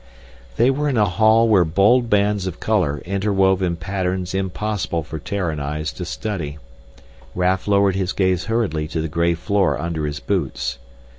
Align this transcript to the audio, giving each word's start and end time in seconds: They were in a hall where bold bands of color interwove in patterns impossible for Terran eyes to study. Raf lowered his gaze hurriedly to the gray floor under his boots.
They 0.57 0.71
were 0.71 0.89
in 0.89 0.97
a 0.97 1.05
hall 1.05 1.47
where 1.47 1.63
bold 1.63 2.09
bands 2.09 2.47
of 2.47 2.59
color 2.59 3.03
interwove 3.05 3.61
in 3.61 3.75
patterns 3.75 4.33
impossible 4.33 5.03
for 5.03 5.19
Terran 5.19 5.59
eyes 5.59 5.93
to 5.93 6.05
study. 6.05 6.57
Raf 7.35 7.67
lowered 7.67 7.93
his 7.95 8.11
gaze 8.11 8.45
hurriedly 8.45 8.87
to 8.87 8.99
the 9.01 9.07
gray 9.07 9.35
floor 9.35 9.77
under 9.79 10.07
his 10.07 10.19
boots. 10.19 10.79